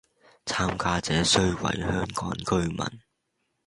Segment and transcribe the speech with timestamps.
[0.47, 2.79] 參加者須為香港居民